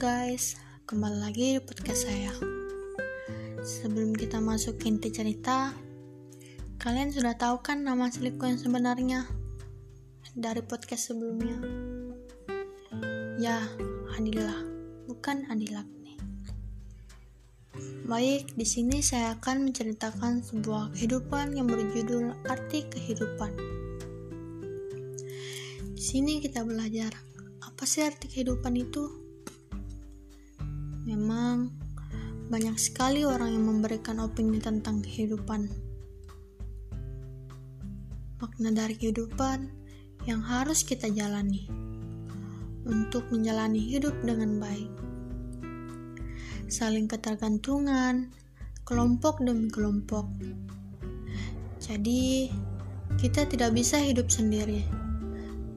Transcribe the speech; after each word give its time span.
guys, 0.00 0.56
kembali 0.88 1.20
lagi 1.20 1.46
di 1.52 1.60
podcast 1.60 2.08
saya. 2.08 2.32
Sebelum 3.60 4.16
kita 4.16 4.40
masuk 4.40 4.80
ke 4.80 4.88
inti 4.88 5.12
cerita, 5.12 5.76
kalian 6.80 7.12
sudah 7.12 7.36
tahu 7.36 7.60
kan 7.60 7.84
nama 7.84 8.08
asliku 8.08 8.48
yang 8.48 8.56
sebenarnya 8.56 9.28
dari 10.32 10.64
podcast 10.64 11.12
sebelumnya? 11.12 11.52
Ya, 13.36 13.60
Adila, 14.16 14.64
bukan 15.04 15.44
Adila 15.52 15.84
nih. 15.84 16.16
Baik, 18.08 18.56
di 18.56 18.64
sini 18.64 19.04
saya 19.04 19.36
akan 19.36 19.68
menceritakan 19.68 20.40
sebuah 20.40 20.96
kehidupan 20.96 21.60
yang 21.60 21.68
berjudul 21.68 22.40
Arti 22.48 22.88
Kehidupan. 22.88 23.52
Di 25.92 26.00
sini 26.00 26.40
kita 26.40 26.64
belajar 26.64 27.12
apa 27.60 27.84
sih 27.84 28.00
arti 28.00 28.32
kehidupan 28.32 28.80
itu? 28.80 29.28
Banyak 32.50 32.74
sekali 32.82 33.22
orang 33.22 33.54
yang 33.54 33.62
memberikan 33.62 34.18
opini 34.18 34.58
tentang 34.58 35.06
kehidupan. 35.06 35.70
Makna 38.42 38.74
dari 38.74 38.98
kehidupan 38.98 39.70
yang 40.26 40.42
harus 40.42 40.82
kita 40.82 41.06
jalani 41.14 41.70
untuk 42.90 43.30
menjalani 43.30 43.78
hidup 43.78 44.18
dengan 44.26 44.58
baik. 44.58 44.90
Saling 46.66 47.06
ketergantungan, 47.06 48.34
kelompok 48.82 49.38
demi 49.38 49.70
kelompok. 49.70 50.26
Jadi, 51.78 52.50
kita 53.14 53.46
tidak 53.46 53.78
bisa 53.78 54.02
hidup 54.02 54.26
sendiri 54.26 54.82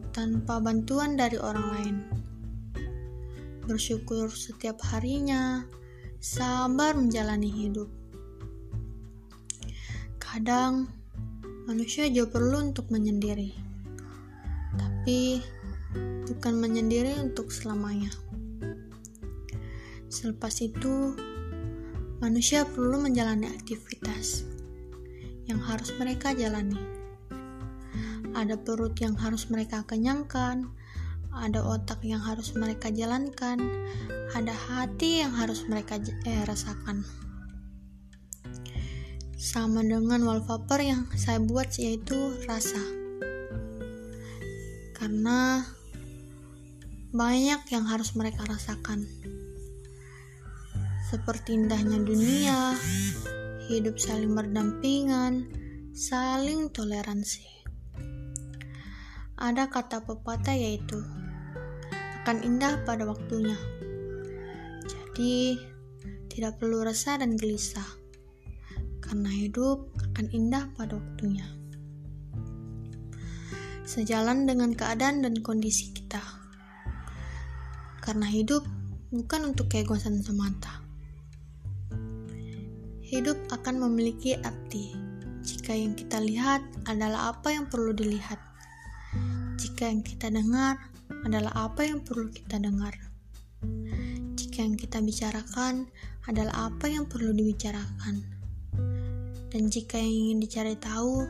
tanpa 0.09 0.57
bantuan 0.57 1.13
dari 1.13 1.37
orang 1.37 1.67
lain. 1.77 1.95
Bersyukur 3.69 4.33
setiap 4.33 4.81
harinya, 4.89 5.61
sabar 6.23 6.95
menjalani 6.95 7.51
hidup. 7.51 7.91
Kadang 10.15 10.87
manusia 11.67 12.07
juga 12.07 12.39
perlu 12.39 12.71
untuk 12.71 12.87
menyendiri, 12.95 13.51
tapi 14.79 15.43
bukan 16.23 16.63
menyendiri 16.63 17.19
untuk 17.19 17.51
selamanya. 17.51 18.07
Selepas 20.07 20.63
itu, 20.63 21.11
manusia 22.23 22.63
perlu 22.63 23.03
menjalani 23.03 23.51
aktivitas 23.51 24.47
yang 25.51 25.59
harus 25.59 25.91
mereka 25.99 26.31
jalani 26.31 27.03
ada 28.33 28.57
perut 28.57 28.97
yang 28.97 29.13
harus 29.13 29.45
mereka 29.53 29.85
kenyangkan, 29.85 30.73
ada 31.33 31.65
otak 31.65 32.05
yang 32.05 32.21
harus 32.21 32.53
mereka 32.53 32.93
jalankan, 32.93 33.57
ada 34.37 34.53
hati 34.53 35.25
yang 35.25 35.33
harus 35.33 35.65
mereka 35.65 35.97
eh, 36.01 36.43
rasakan. 36.45 37.01
Sama 39.33 39.81
dengan 39.81 40.21
wallpaper 40.23 40.79
yang 40.79 41.09
saya 41.17 41.41
buat 41.41 41.73
yaitu 41.81 42.37
rasa. 42.45 42.79
Karena 44.93 45.65
banyak 47.13 47.61
yang 47.69 47.85
harus 47.89 48.13
mereka 48.13 48.45
rasakan. 48.45 49.05
Seperti 51.09 51.53
indahnya 51.53 52.01
dunia, 52.01 52.73
hidup 53.69 54.01
saling 54.01 54.33
berdampingan, 54.33 55.45
saling 55.93 56.73
toleransi. 56.73 57.45
Ada 59.37 59.67
kata 59.69 60.07
pepatah 60.07 60.55
yaitu 60.55 61.22
akan 62.23 62.39
indah 62.39 62.79
pada 62.87 63.03
waktunya. 63.03 63.59
Jadi, 64.87 65.59
tidak 66.31 66.55
perlu 66.55 66.87
resah 66.87 67.19
dan 67.19 67.35
gelisah. 67.35 67.83
Karena 69.03 69.27
hidup 69.27 69.91
akan 69.99 70.31
indah 70.31 70.71
pada 70.71 70.95
waktunya. 70.95 71.43
Sejalan 73.83 74.47
dengan 74.47 74.71
keadaan 74.71 75.19
dan 75.19 75.35
kondisi 75.43 75.91
kita. 75.91 76.23
Karena 77.99 78.31
hidup 78.31 78.63
bukan 79.11 79.51
untuk 79.51 79.67
keegoisan 79.67 80.23
semata. 80.23 80.79
Hidup 83.03 83.35
akan 83.51 83.83
memiliki 83.83 84.39
arti 84.39 84.95
jika 85.43 85.75
yang 85.75 85.91
kita 85.91 86.23
lihat 86.23 86.63
adalah 86.87 87.35
apa 87.35 87.51
yang 87.51 87.67
perlu 87.67 87.91
dilihat 87.91 88.39
jika 89.59 89.91
yang 89.91 89.99
kita 89.99 90.31
dengar 90.31 90.92
adalah 91.23 91.71
apa 91.71 91.87
yang 91.87 92.03
perlu 92.03 92.27
kita 92.29 92.59
dengar. 92.59 92.91
Jika 94.35 94.59
yang 94.63 94.75
kita 94.75 94.99
bicarakan 94.99 95.87
adalah 96.27 96.67
apa 96.71 96.91
yang 96.91 97.07
perlu 97.07 97.31
dibicarakan. 97.31 98.23
Dan 99.53 99.69
jika 99.71 99.95
yang 99.99 100.11
ingin 100.11 100.37
dicari 100.43 100.75
tahu 100.75 101.23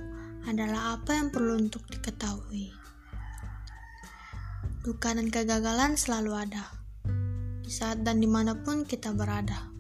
adalah 0.50 1.00
apa 1.00 1.16
yang 1.16 1.30
perlu 1.30 1.60
untuk 1.60 1.86
diketahui. 1.88 2.72
Duka 4.84 5.16
dan 5.16 5.32
kegagalan 5.32 5.96
selalu 5.96 6.32
ada, 6.36 6.68
di 7.64 7.72
saat 7.72 8.04
dan 8.04 8.20
di 8.20 8.28
mana 8.28 8.60
pun 8.60 8.84
kita 8.84 9.16
berada. 9.16 9.72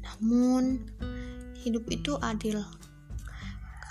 Namun, 0.00 0.84
hidup 1.60 1.84
itu 1.92 2.16
adil, 2.20 2.60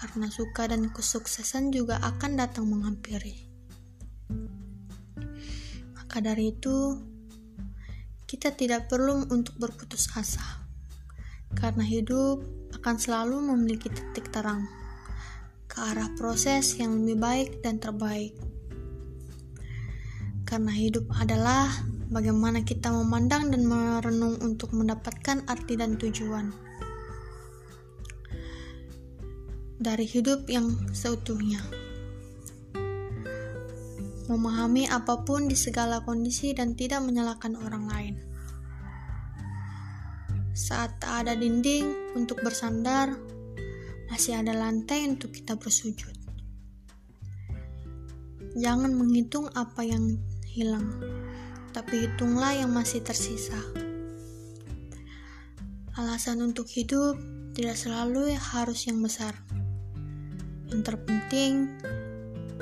karena 0.01 0.29
suka 0.29 0.69
dan 0.69 0.89
kesuksesan 0.89 1.69
juga 1.69 2.01
akan 2.01 2.37
datang 2.37 2.69
menghampiri. 2.69 3.48
Maka 6.09 6.25
dari 6.25 6.49
itu, 6.49 6.97
kita 8.25 8.57
tidak 8.57 8.89
perlu 8.89 9.29
untuk 9.29 9.53
berputus 9.61 10.09
asa, 10.17 10.41
karena 11.53 11.85
hidup 11.85 12.41
akan 12.81 12.97
selalu 12.97 13.37
memiliki 13.53 13.93
titik 13.93 14.33
terang 14.33 14.65
ke 15.69 15.77
arah 15.77 16.09
proses 16.17 16.81
yang 16.81 16.97
lebih 16.97 17.13
baik 17.21 17.49
dan 17.61 17.77
terbaik. 17.77 18.33
Karena 20.49 20.73
hidup 20.73 21.05
adalah 21.13 21.69
bagaimana 22.09 22.65
kita 22.65 22.89
memandang 22.89 23.53
dan 23.53 23.69
merenung 23.69 24.41
untuk 24.41 24.73
mendapatkan 24.73 25.45
arti 25.45 25.77
dan 25.77 25.93
tujuan. 25.93 26.49
Dari 29.77 30.09
hidup 30.09 30.49
yang 30.49 30.73
seutuhnya 30.89 31.78
memahami 34.29 34.85
apa 34.85 35.25
pun 35.25 35.49
di 35.49 35.57
segala 35.57 36.05
kondisi 36.05 36.53
dan 36.53 36.77
tidak 36.77 37.01
menyalahkan 37.01 37.57
orang 37.57 37.85
lain. 37.89 38.15
Saat 40.53 41.01
tak 41.01 41.25
ada 41.25 41.33
dinding 41.33 42.13
untuk 42.13 42.45
bersandar, 42.45 43.17
masih 44.13 44.37
ada 44.37 44.53
lantai 44.53 45.09
untuk 45.09 45.33
kita 45.33 45.57
bersujud. 45.57 46.13
Jangan 48.53 48.93
menghitung 48.93 49.49
apa 49.57 49.81
yang 49.81 50.21
hilang, 50.45 50.93
tapi 51.73 52.05
hitunglah 52.05 52.53
yang 52.53 52.69
masih 52.69 53.01
tersisa. 53.01 53.57
Alasan 55.97 56.45
untuk 56.45 56.69
hidup 56.69 57.17
tidak 57.57 57.77
selalu 57.77 58.37
harus 58.37 58.85
yang 58.85 59.01
besar. 59.01 59.33
Yang 60.69 60.81
terpenting, 60.85 61.81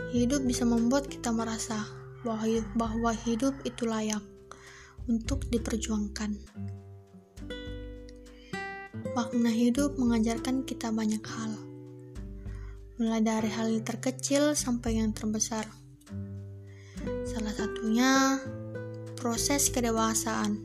Hidup 0.08 0.48
bisa 0.48 0.64
membuat 0.64 1.12
kita 1.12 1.36
merasa 1.36 1.84
bahwa 2.76 3.12
hidup 3.28 3.56
itu 3.68 3.84
layak 3.84 4.24
untuk 5.08 5.44
diperjuangkan. 5.52 6.36
Makna 9.16 9.52
hidup 9.52 10.00
mengajarkan 10.00 10.64
kita 10.64 10.92
banyak 10.96 11.24
hal, 11.24 11.52
mulai 13.00 13.20
dari 13.20 13.50
hal 13.52 13.68
yang 13.68 13.84
terkecil 13.84 14.56
sampai 14.56 15.00
yang 15.02 15.12
terbesar. 15.12 15.66
Salah 17.28 17.56
satunya 17.56 18.40
proses 19.16 19.68
kedewasaan 19.74 20.60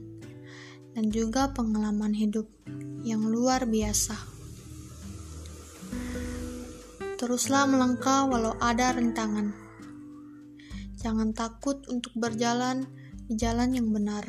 dan 0.93 1.09
juga 1.09 1.51
pengalaman 1.51 2.13
hidup 2.13 2.47
yang 3.03 3.27
luar 3.27 3.67
biasa. 3.67 4.32
Teruslah 7.23 7.71
melangkah 7.71 8.27
walau 8.27 8.59
ada 8.59 8.99
rentangan. 8.99 9.55
Jangan 10.99 11.31
takut 11.31 11.79
untuk 11.87 12.11
berjalan 12.19 12.83
di 13.31 13.39
jalan 13.39 13.79
yang 13.79 13.95
benar. 13.95 14.27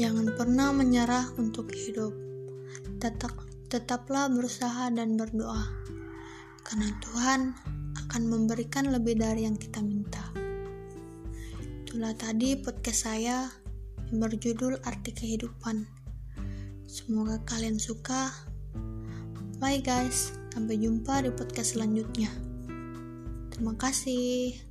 Jangan 0.00 0.32
pernah 0.32 0.72
menyerah 0.72 1.28
untuk 1.36 1.76
hidup. 1.76 2.16
Tetap, 3.04 3.36
tetaplah 3.68 4.32
berusaha 4.32 4.88
dan 4.96 5.20
berdoa. 5.20 5.68
Karena 6.64 6.88
Tuhan 7.04 7.40
akan 8.00 8.22
memberikan 8.32 8.88
lebih 8.88 9.20
dari 9.20 9.44
yang 9.44 9.60
kita 9.60 9.84
minta. 9.84 10.24
Itulah 11.84 12.16
tadi 12.16 12.56
podcast 12.64 13.12
saya 13.12 13.44
yang 14.08 14.24
berjudul 14.24 14.80
Arti 14.88 15.12
Kehidupan. 15.12 15.84
Semoga 16.88 17.44
kalian 17.44 17.76
suka. 17.76 18.45
Bye 19.56 19.80
guys, 19.80 20.36
sampai 20.52 20.76
jumpa 20.76 21.24
di 21.24 21.32
podcast 21.32 21.72
selanjutnya. 21.72 22.28
Terima 23.48 23.72
kasih. 23.72 24.65